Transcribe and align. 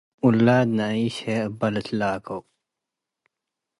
ውላድ 0.25 0.67
ነአይሽ 0.77 1.15
ህዬ 1.25 1.37
እበ 1.47 1.59
ልትላከዉ። 1.73 2.39